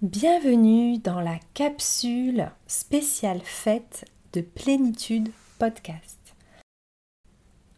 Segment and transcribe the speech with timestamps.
[0.00, 5.28] Bienvenue dans la capsule spéciale fête de plénitude
[5.58, 6.36] podcast.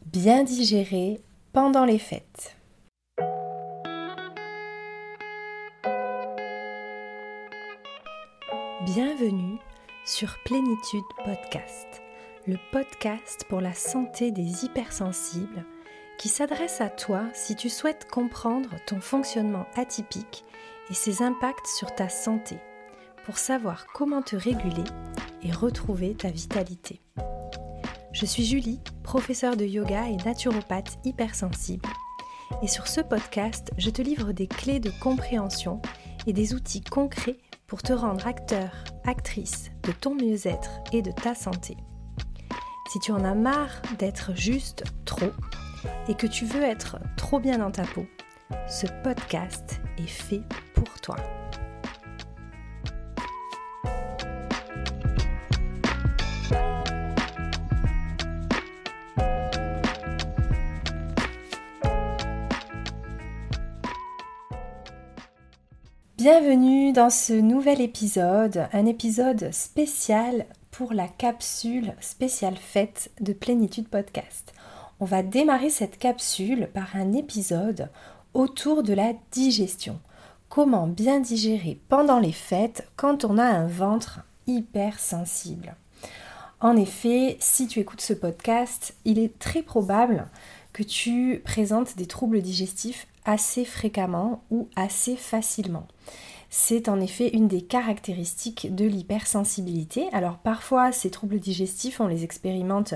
[0.04, 1.22] Bien digéré
[1.54, 2.58] pendant les fêtes.
[8.84, 9.56] Bienvenue
[10.04, 12.02] sur Plénitude Podcast,
[12.46, 15.64] le podcast pour la santé des hypersensibles
[16.18, 20.44] qui s'adresse à toi si tu souhaites comprendre ton fonctionnement atypique
[20.90, 22.58] et ses impacts sur ta santé
[23.24, 24.84] pour savoir comment te réguler
[25.42, 27.00] et retrouver ta vitalité.
[28.12, 31.88] Je suis Julie, professeure de yoga et naturopathe hypersensible.
[32.62, 35.80] Et sur ce podcast, je te livre des clés de compréhension
[36.26, 37.38] et des outils concrets
[37.68, 38.72] pour te rendre acteur,
[39.04, 41.76] actrice de ton mieux-être et de ta santé.
[42.90, 45.30] Si tu en as marre d'être juste trop
[46.08, 48.04] et que tu veux être trop bien dans ta peau,
[48.68, 50.42] ce podcast est fait
[51.02, 51.16] toi.
[66.16, 73.88] Bienvenue dans ce nouvel épisode, un épisode spécial pour la capsule spéciale fête de Plénitude
[73.88, 74.52] Podcast.
[75.00, 77.88] On va démarrer cette capsule par un épisode
[78.34, 79.98] autour de la digestion.
[80.50, 85.76] Comment bien digérer pendant les fêtes quand on a un ventre hyper sensible.
[86.58, 90.26] En effet, si tu écoutes ce podcast, il est très probable
[90.72, 95.86] que tu présentes des troubles digestifs assez fréquemment ou assez facilement.
[96.48, 100.08] C'est en effet une des caractéristiques de l'hypersensibilité.
[100.12, 102.94] Alors parfois, ces troubles digestifs, on les expérimente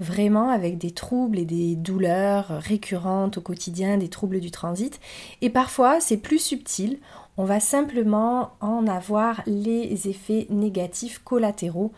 [0.00, 4.98] vraiment avec des troubles et des douleurs récurrentes au quotidien, des troubles du transit.
[5.42, 6.98] Et parfois, c'est plus subtil.
[7.36, 11.92] On va simplement en avoir les effets négatifs collatéraux,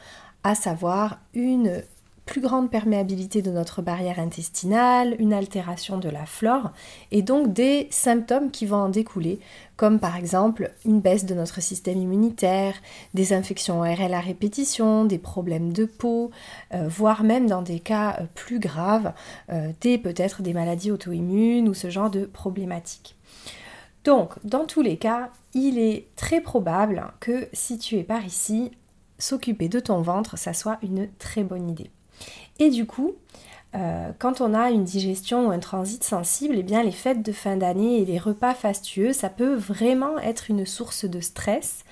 [0.44, 1.82] à savoir une
[2.24, 6.70] plus grande perméabilité de notre barrière intestinale, une altération de la flore
[7.10, 9.40] et donc des symptômes qui vont en découler,
[9.76, 12.74] comme par exemple une baisse de notre système immunitaire,
[13.14, 16.30] des infections ORL à répétition, des problèmes de peau,
[16.74, 19.12] euh, voire même dans des cas euh, plus graves,
[19.50, 23.16] euh, des peut-être des maladies auto-immunes ou ce genre de problématiques.
[24.04, 28.72] Donc, dans tous les cas, il est très probable que si tu es par ici,
[29.18, 31.90] s'occuper de ton ventre, ça soit une très bonne idée.
[32.58, 33.14] Et du coup,
[33.74, 37.32] euh, quand on a une digestion ou un transit sensible, eh bien les fêtes de
[37.32, 41.84] fin d'année et les repas fastueux, ça peut vraiment être une source de stress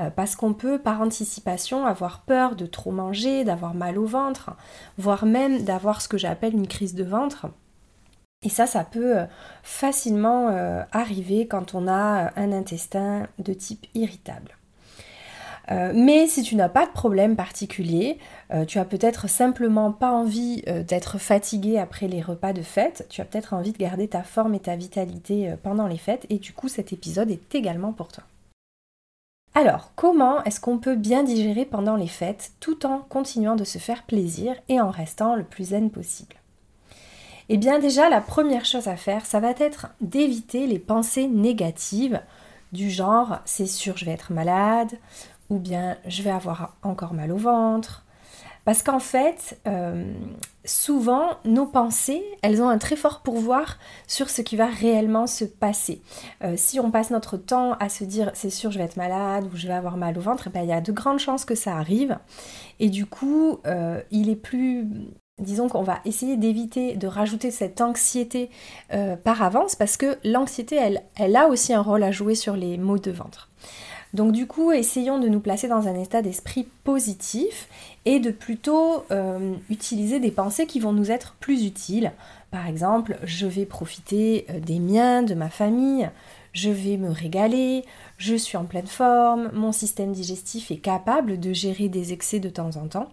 [0.00, 4.50] euh, parce qu'on peut par anticipation avoir peur de trop manger, d'avoir mal au ventre,
[4.98, 7.46] voire même d'avoir ce que j'appelle une crise de ventre.
[8.42, 9.26] Et ça, ça peut euh,
[9.62, 10.48] facilement
[10.92, 14.56] arriver quand on a un intestin de type irritable.
[15.70, 18.18] Euh, mais si tu n'as pas de problème particulier,
[18.52, 23.06] euh, tu as peut-être simplement pas envie euh, d'être fatigué après les repas de fête,
[23.08, 26.38] tu as peut-être envie de garder ta forme et ta vitalité pendant les fêtes, et
[26.38, 28.24] du coup cet épisode est également pour toi.
[29.54, 33.78] Alors, comment est-ce qu'on peut bien digérer pendant les fêtes tout en continuant de se
[33.78, 36.36] faire plaisir et en restant le plus zen possible?
[37.48, 42.20] Eh bien déjà, la première chose à faire, ça va être d'éviter les pensées négatives
[42.72, 44.92] du genre c'est sûr je vais être malade,
[45.50, 48.04] ou bien je vais avoir encore mal au ventre.
[48.64, 50.12] Parce qu'en fait, euh,
[50.64, 55.44] souvent, nos pensées, elles ont un très fort pourvoir sur ce qui va réellement se
[55.44, 56.02] passer.
[56.44, 59.48] Euh, si on passe notre temps à se dire c'est sûr je vais être malade
[59.52, 61.44] ou je vais avoir mal au ventre, eh ben, il y a de grandes chances
[61.44, 62.18] que ça arrive.
[62.78, 64.86] Et du coup, euh, il est plus
[65.38, 68.50] disons qu'on va essayer d'éviter de rajouter cette anxiété
[69.24, 70.76] par avance parce que l'anxiété,
[71.16, 73.49] elle, a aussi un rôle à jouer sur les maux de ventre.
[74.12, 77.68] Donc du coup, essayons de nous placer dans un état d'esprit positif
[78.04, 82.12] et de plutôt euh, utiliser des pensées qui vont nous être plus utiles.
[82.50, 86.10] Par exemple, je vais profiter euh, des miens, de ma famille,
[86.52, 87.84] je vais me régaler,
[88.18, 92.48] je suis en pleine forme, mon système digestif est capable de gérer des excès de
[92.48, 93.08] temps en temps.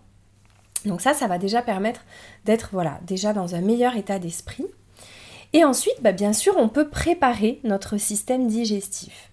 [0.85, 2.01] Donc ça, ça va déjà permettre
[2.45, 4.65] d'être voilà, déjà dans un meilleur état d'esprit.
[5.53, 9.26] Et ensuite, bah, bien sûr, on peut préparer notre système digestif.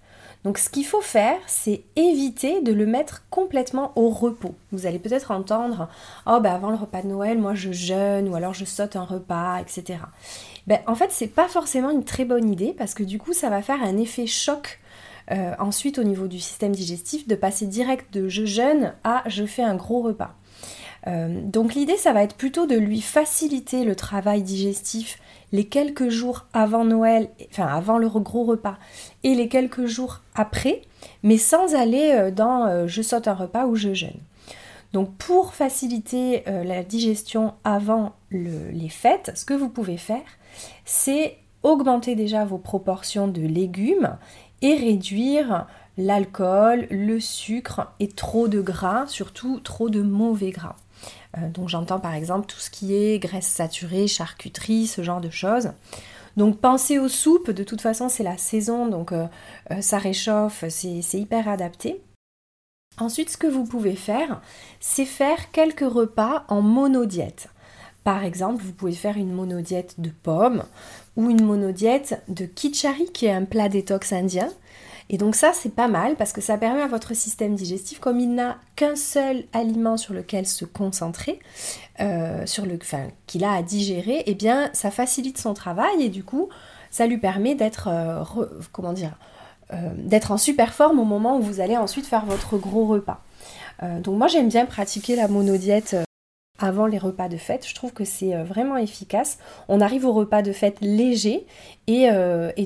[0.45, 4.55] Donc ce qu'il faut faire, c'est éviter de le mettre complètement au repos.
[4.73, 5.89] Vous allez peut-être entendre
[6.27, 9.05] "Oh ben avant le repas de Noël, moi je jeûne ou alors je saute un
[9.05, 10.01] repas, etc."
[10.67, 13.51] Ben, en fait, c'est pas forcément une très bonne idée parce que du coup, ça
[13.51, 14.81] va faire un effet choc
[15.31, 19.47] euh, ensuite au niveau du système digestif de passer direct de je jeûne à je
[19.47, 20.35] fais un gros repas.
[21.07, 25.19] Euh, donc l'idée, ça va être plutôt de lui faciliter le travail digestif
[25.53, 28.77] les quelques jours avant Noël, enfin avant le gros repas,
[29.23, 30.83] et les quelques jours après,
[31.23, 34.21] mais sans aller euh, dans euh, je saute un repas ou je jeûne.
[34.93, 40.23] Donc pour faciliter la digestion avant les fêtes, ce que vous pouvez faire,
[40.85, 44.17] c'est augmenter déjà vos proportions de légumes
[44.63, 50.77] et réduire l'alcool, le sucre et trop de gras, surtout trop de mauvais gras.
[51.39, 55.31] Euh, donc j'entends par exemple tout ce qui est graisse saturée, charcuterie, ce genre de
[55.31, 55.71] choses.
[56.37, 59.27] Donc pensez aux soupes, de toute façon c'est la saison, donc euh,
[59.71, 62.01] euh, ça réchauffe, c'est hyper adapté.
[62.99, 64.41] Ensuite, ce que vous pouvez faire,
[64.79, 67.49] c'est faire quelques repas en monodiète.
[68.05, 70.63] Par exemple, vous pouvez faire une monodiète de pommes
[71.17, 74.49] ou une monodiète de kichari, qui est un plat détox indien.
[75.11, 78.21] Et donc ça, c'est pas mal parce que ça permet à votre système digestif, comme
[78.21, 81.41] il n'a qu'un seul aliment sur lequel se concentrer,
[82.01, 82.79] euh, sur le,
[83.27, 86.49] qu'il a à digérer, et eh bien, ça facilite son travail et du coup,
[86.91, 88.25] ça lui permet d'être, euh,
[89.73, 93.23] euh, d'être en super forme au moment où vous allez ensuite faire votre gros repas.
[93.83, 95.97] donc moi, j'aime bien pratiquer la monodiète
[96.59, 97.67] avant les repas de fête.
[97.67, 99.39] Je trouve que c'est vraiment efficace.
[99.69, 101.47] On arrive au repas de fête léger
[101.89, 102.09] et,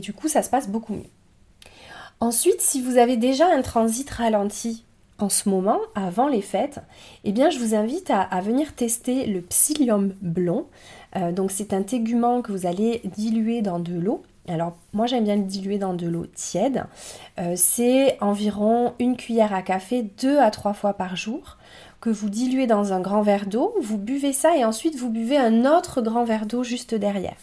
[0.00, 1.17] du coup ça se passe beaucoup mieux.
[2.20, 4.84] Ensuite, si vous avez déjà un transit ralenti
[5.18, 6.80] en ce moment, avant les fêtes,
[7.24, 10.66] eh bien je vous invite à, venir tester le psyllium blond.
[11.16, 14.22] Euh, donc c'est un tégument que vous allez diluer dans de l'eau.
[14.48, 16.84] Alors moi j'aime bien le diluer dans de l'eau tiède.
[17.38, 21.56] Euh, c'est environ une cuillère à café deux à trois fois par jour
[22.00, 25.36] que vous diluez dans un grand verre d'eau, vous buvez ça et ensuite vous buvez
[25.36, 27.34] un autre grand verre d'eau juste derrière.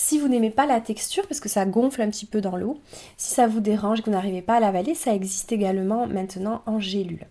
[0.00, 2.78] Si vous n'aimez pas la texture, parce que ça gonfle un petit peu dans l'eau,
[3.16, 6.62] si ça vous dérange et que vous n'arrivez pas à l'avaler, ça existe également maintenant
[6.66, 7.26] en gélule.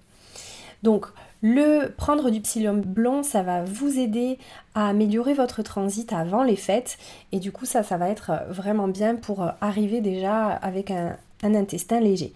[0.83, 1.05] Donc,
[1.41, 4.37] le prendre du psyllium blanc, ça va vous aider
[4.75, 6.97] à améliorer votre transit avant les fêtes.
[7.31, 11.55] Et du coup, ça, ça va être vraiment bien pour arriver déjà avec un, un
[11.55, 12.33] intestin léger.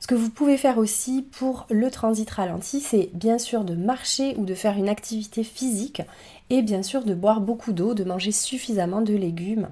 [0.00, 4.34] Ce que vous pouvez faire aussi pour le transit ralenti, c'est bien sûr de marcher
[4.36, 6.02] ou de faire une activité physique
[6.48, 9.68] et bien sûr de boire beaucoup d'eau, de manger suffisamment de légumes.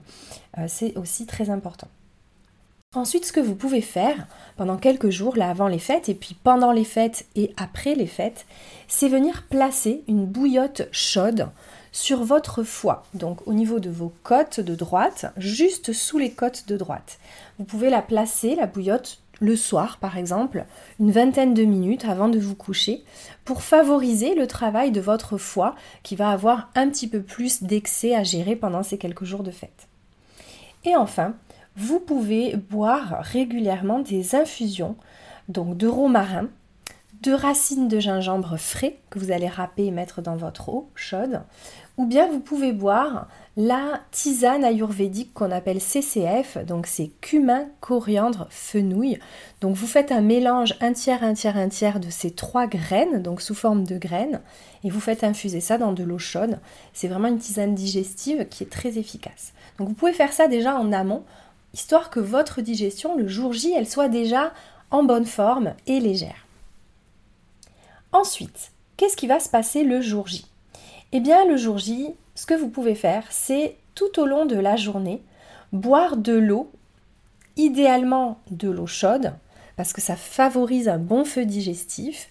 [0.58, 1.88] Euh, c'est aussi très important.
[2.94, 4.26] Ensuite, ce que vous pouvez faire
[4.56, 8.06] pendant quelques jours, là avant les fêtes, et puis pendant les fêtes et après les
[8.06, 8.46] fêtes,
[8.86, 11.48] c'est venir placer une bouillotte chaude
[11.92, 16.68] sur votre foie, donc au niveau de vos côtes de droite, juste sous les côtes
[16.68, 17.18] de droite.
[17.58, 20.64] Vous pouvez la placer, la bouillotte, le soir par exemple,
[21.00, 23.02] une vingtaine de minutes avant de vous coucher,
[23.44, 28.14] pour favoriser le travail de votre foie qui va avoir un petit peu plus d'excès
[28.14, 29.88] à gérer pendant ces quelques jours de fête.
[30.84, 31.34] Et enfin,
[31.76, 34.96] vous pouvez boire régulièrement des infusions,
[35.48, 36.48] donc de romarin,
[37.22, 41.42] de racines de gingembre frais que vous allez râper et mettre dans votre eau chaude,
[41.96, 43.26] ou bien vous pouvez boire
[43.56, 49.18] la tisane ayurvédique qu'on appelle CCF, donc c'est cumin, coriandre, fenouil.
[49.60, 53.20] Donc vous faites un mélange un tiers, un tiers, un tiers de ces trois graines,
[53.20, 54.40] donc sous forme de graines,
[54.84, 56.60] et vous faites infuser ça dans de l'eau chaude.
[56.92, 59.52] C'est vraiment une tisane digestive qui est très efficace.
[59.78, 61.24] Donc vous pouvez faire ça déjà en amont,
[61.74, 64.52] histoire que votre digestion, le jour J, elle soit déjà
[64.92, 66.47] en bonne forme et légère.
[68.12, 70.46] Ensuite, qu'est-ce qui va se passer le jour J?
[71.12, 74.56] Eh bien, le jour J, ce que vous pouvez faire, c'est tout au long de
[74.56, 75.22] la journée,
[75.72, 76.70] boire de l'eau,
[77.56, 79.34] idéalement de l'eau chaude,
[79.76, 82.30] parce que ça favorise un bon feu digestif,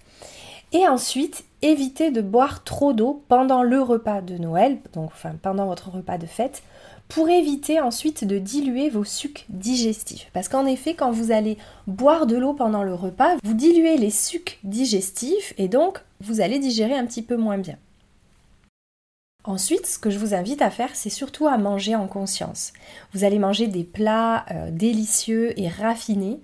[0.72, 5.66] et ensuite éviter de boire trop d'eau pendant le repas de Noël, donc enfin pendant
[5.66, 6.64] votre repas de fête,
[7.08, 10.30] pour éviter ensuite de diluer vos sucs digestifs.
[10.34, 14.12] Parce qu'en effet, quand vous allez boire de l'eau pendant le repas, vous diluez les
[14.12, 17.78] sucs digestifs et donc vous allez digérer un petit peu moins bien.
[19.48, 22.74] Ensuite, ce que je vous invite à faire, c'est surtout à manger en conscience.
[23.14, 26.42] Vous allez manger des plats euh, délicieux et raffinés.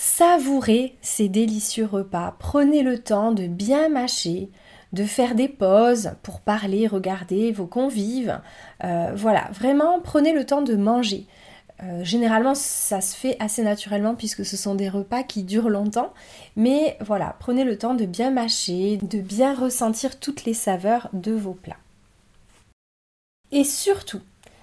[0.00, 2.36] Savourez ces délicieux repas.
[2.38, 4.48] Prenez le temps de bien mâcher,
[4.92, 8.40] de faire des pauses pour parler, regarder vos convives.
[8.84, 11.26] Euh, voilà, vraiment prenez le temps de manger.
[11.82, 16.14] Euh, généralement, ça se fait assez naturellement puisque ce sont des repas qui durent longtemps.
[16.54, 21.32] Mais voilà, prenez le temps de bien mâcher, de bien ressentir toutes les saveurs de
[21.32, 21.74] vos plats.
[23.50, 24.20] Et surtout,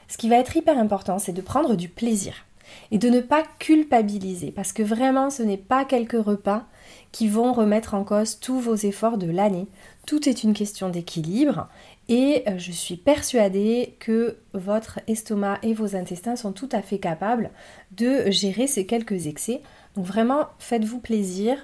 [0.08, 2.46] ce qui va être hyper important, c'est de prendre du plaisir
[2.91, 6.65] et de ne pas culpabiliser parce que vraiment, ce n'est pas quelques repas
[7.12, 9.67] qui vont remettre en cause tous vos efforts de l'année.
[10.05, 11.67] Tout est une question d'équilibre
[12.08, 17.00] et euh, je suis persuadée que votre estomac et vos intestins sont tout à fait
[17.00, 17.51] capables
[17.98, 19.62] de gérer ces quelques excès.
[19.96, 21.58] Donc vraiment, faites-vous plaisir,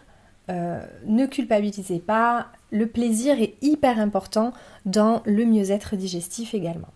[0.49, 4.53] euh, ne culpabilisez pas, le plaisir est hyper important
[4.85, 6.89] dans le mieux-être digestif également.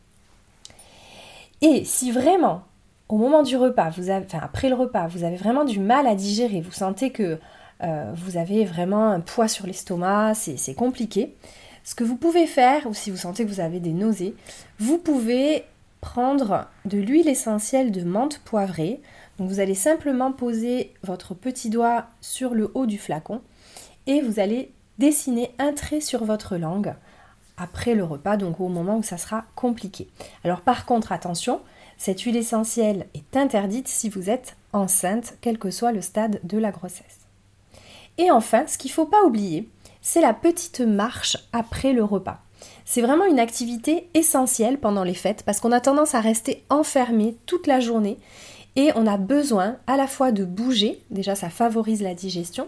[1.61, 2.63] Et si vraiment,
[3.09, 6.07] au moment du repas, vous avez, enfin après le repas, vous avez vraiment du mal
[6.07, 7.39] à digérer, vous sentez que
[7.83, 11.35] euh, vous avez vraiment un poids sur l'estomac, c'est compliqué,
[11.83, 14.35] ce que vous pouvez faire, ou si vous sentez que vous avez des nausées,
[14.79, 15.65] vous pouvez
[16.01, 19.01] prendre de l'huile essentielle de menthe poivrée.
[19.37, 23.41] Donc vous allez simplement poser votre petit doigt sur le haut du flacon
[24.05, 26.93] et vous allez dessiner un trait sur votre langue
[27.57, 30.07] après le repas, donc au moment où ça sera compliqué.
[30.43, 31.61] Alors par contre, attention,
[31.97, 36.57] cette huile essentielle est interdite si vous êtes enceinte, quel que soit le stade de
[36.57, 37.19] la grossesse.
[38.17, 39.69] Et enfin, ce qu'il ne faut pas oublier,
[40.01, 42.39] c'est la petite marche après le repas.
[42.85, 47.35] C'est vraiment une activité essentielle pendant les fêtes parce qu'on a tendance à rester enfermé
[47.45, 48.17] toute la journée
[48.75, 52.67] et on a besoin à la fois de bouger, déjà ça favorise la digestion,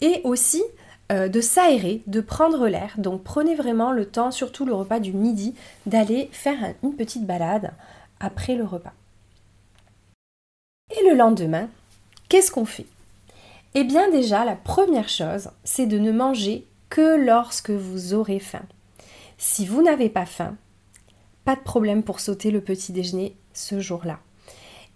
[0.00, 0.62] et aussi
[1.10, 2.94] euh, de s'aérer, de prendre l'air.
[2.98, 5.54] Donc prenez vraiment le temps, surtout le repas du midi,
[5.86, 7.72] d'aller faire une petite balade
[8.20, 8.92] après le repas.
[10.90, 11.68] Et le lendemain,
[12.28, 12.86] qu'est-ce qu'on fait?
[13.74, 18.64] Eh bien déjà, la première chose, c'est de ne manger que lorsque vous aurez faim.
[19.36, 20.56] Si vous n'avez pas faim,
[21.44, 24.18] pas de problème pour sauter le petit déjeuner ce jour-là.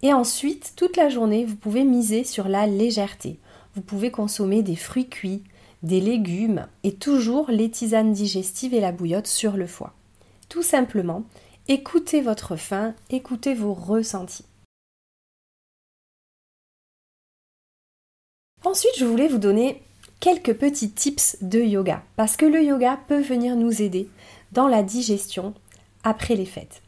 [0.01, 3.39] Et ensuite, toute la journée, vous pouvez miser sur la légèreté.
[3.75, 5.43] Vous pouvez consommer des fruits cuits,
[5.81, 9.93] des légumes et toujours les tisanes digestives et la bouillotte sur le foie.
[10.49, 11.23] Tout simplement,
[11.67, 14.45] écoutez votre faim, écoutez vos ressentis.
[18.63, 19.81] Ensuite, je voulais vous donner
[20.19, 24.09] quelques petits tips de yoga, parce que le yoga peut venir nous aider
[24.51, 25.53] dans la digestion
[26.03, 26.81] après les fêtes.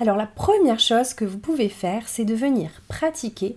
[0.00, 3.56] Alors la première chose que vous pouvez faire, c'est de venir pratiquer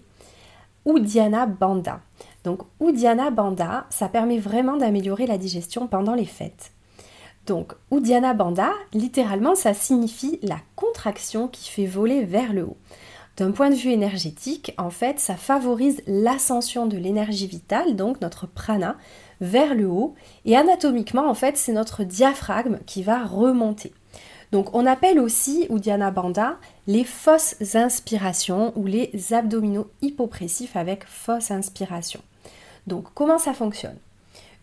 [0.86, 2.02] Uddiyana Bandha.
[2.44, 6.72] Donc Uddiyana Bandha, ça permet vraiment d'améliorer la digestion pendant les fêtes.
[7.46, 12.78] Donc Uddiyana Bandha, littéralement, ça signifie la contraction qui fait voler vers le haut.
[13.38, 18.48] D'un point de vue énergétique, en fait, ça favorise l'ascension de l'énergie vitale, donc notre
[18.48, 18.96] prana,
[19.42, 20.16] vers le haut.
[20.46, 23.94] Et anatomiquement, en fait, c'est notre diaphragme qui va remonter.
[24.52, 31.52] Donc on appelle aussi Uddiyana Bandha les fausses inspirations ou les abdominaux hypopressifs avec fausse
[31.52, 32.22] inspiration.
[32.88, 33.98] Donc comment ça fonctionne?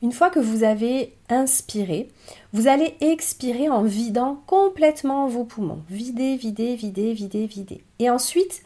[0.02, 2.08] Une fois que vous avez inspiré,
[2.52, 5.84] vous allez expirer en vidant complètement vos poumons.
[5.88, 7.84] Vider, vider, vider, vider, vider.
[8.00, 8.64] Et ensuite,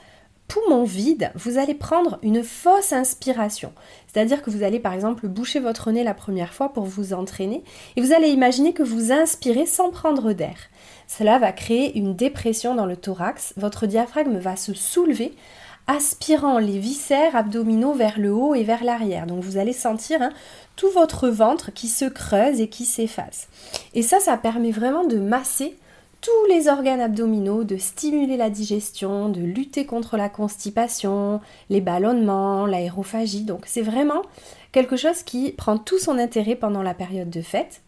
[0.49, 3.75] poumon vide, vous allez prendre une fausse inspiration.
[4.07, 7.63] C'est-à-dire que vous allez par exemple boucher votre nez la première fois pour vous entraîner
[7.97, 10.57] et vous allez imaginer que vous inspirez sans prendre d'air.
[11.07, 15.35] Cela va créer une dépression dans le thorax, votre diaphragme va se soulever
[15.87, 19.27] aspirant les viscères abdominaux vers le haut et vers l'arrière.
[19.27, 20.33] Donc vous allez sentir hein,
[20.75, 23.49] tout votre ventre qui se creuse et qui s'efface.
[23.95, 25.77] Et ça, ça permet vraiment de masser
[26.21, 31.41] tous les organes abdominaux, de stimuler la digestion, de lutter contre la constipation,
[31.71, 33.45] les ballonnements, l'aérophagie.
[33.45, 34.23] Donc c'est vraiment
[34.73, 37.83] quelque chose qui prend tout son intérêt pendant la période de fête.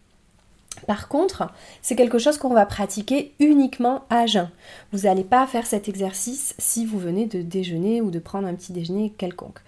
[0.87, 1.51] Par contre,
[1.83, 4.51] c'est quelque chose qu'on va pratiquer uniquement à jeun.
[4.93, 8.55] Vous n'allez pas faire cet exercice si vous venez de déjeuner ou de prendre un
[8.55, 9.61] petit déjeuner quelconque.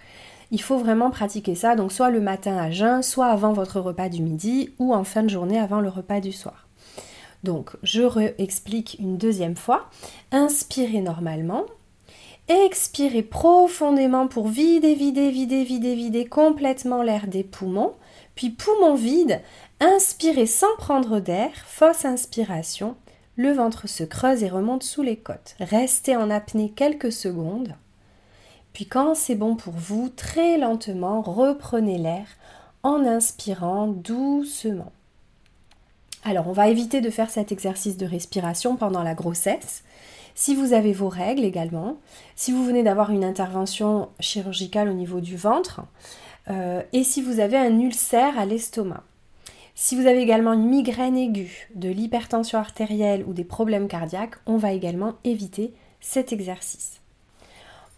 [0.51, 4.09] Il faut vraiment pratiquer ça, donc soit le matin à jeun, soit avant votre repas
[4.09, 6.67] du midi ou en fin de journée avant le repas du soir.
[7.43, 9.89] Donc, je réexplique une deuxième fois.
[10.31, 11.63] Inspirez normalement.
[12.47, 17.93] Expirez profondément pour vider, vider, vider, vider, vider complètement l'air des poumons.
[18.35, 19.41] Puis poumon vide,
[19.83, 22.95] Inspirez sans prendre d'air, fausse inspiration,
[23.35, 25.55] le ventre se creuse et remonte sous les côtes.
[25.59, 27.73] Restez en apnée quelques secondes.
[28.73, 32.27] Puis quand c'est bon pour vous, très lentement, reprenez l'air
[32.83, 34.91] en inspirant doucement.
[36.23, 39.83] Alors, on va éviter de faire cet exercice de respiration pendant la grossesse.
[40.35, 41.97] Si vous avez vos règles également,
[42.35, 45.81] si vous venez d'avoir une intervention chirurgicale au niveau du ventre,
[46.51, 49.03] euh, et si vous avez un ulcère à l'estomac.
[49.75, 54.57] Si vous avez également une migraine aiguë, de l'hypertension artérielle ou des problèmes cardiaques, on
[54.57, 57.01] va également éviter cet exercice.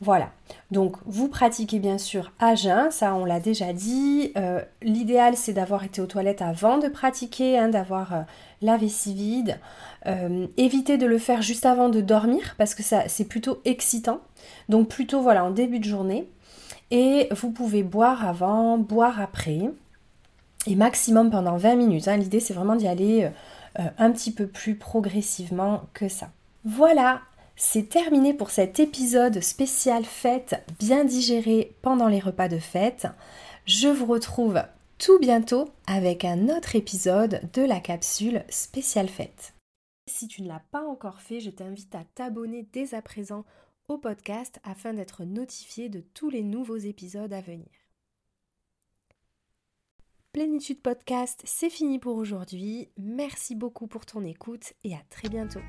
[0.01, 0.31] Voilà,
[0.69, 4.33] donc vous pratiquez bien sûr à jeun, ça on l'a déjà dit.
[4.35, 8.21] Euh, l'idéal c'est d'avoir été aux toilettes avant de pratiquer, hein, d'avoir euh,
[8.61, 9.59] la vessie vide.
[10.05, 14.19] Euh, évitez de le faire juste avant de dormir parce que ça c'est plutôt excitant.
[14.67, 16.27] Donc plutôt voilà en début de journée.
[16.91, 19.71] Et vous pouvez boire avant, boire après
[20.67, 22.07] et maximum pendant 20 minutes.
[22.07, 22.17] Hein.
[22.17, 23.29] L'idée c'est vraiment d'y aller euh,
[23.79, 26.29] euh, un petit peu plus progressivement que ça.
[26.63, 27.21] Voilà,
[27.55, 33.07] c'est terminé pour cet épisode spécial fête bien digéré pendant les repas de fête.
[33.65, 34.61] Je vous retrouve
[34.97, 39.53] tout bientôt avec un autre épisode de la capsule spéciale fête.
[40.09, 43.45] Si tu ne l'as pas encore fait, je t'invite à t'abonner dès à présent
[43.87, 47.82] au podcast afin d'être notifié de tous les nouveaux épisodes à venir.
[50.33, 52.89] Plénitude Podcast, c'est fini pour aujourd'hui.
[52.97, 55.59] Merci beaucoup pour ton écoute et à très bientôt.